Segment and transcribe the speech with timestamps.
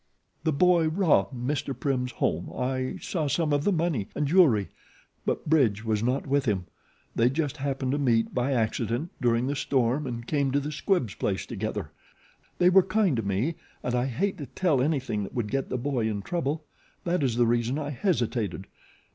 [0.45, 1.79] "The boy robbed Mr.
[1.79, 4.69] Prim's home I saw some of the money and jewelry
[5.27, 6.65] but Bridge was not with him.
[7.15, 11.13] They just happened to meet by accident during the storm and came to the Squibbs
[11.13, 11.91] place together.
[12.57, 13.53] They were kind to me,
[13.83, 16.63] and I hate to tell anything that would get the boy in trouble.
[17.03, 18.65] That is the reason I hesitated.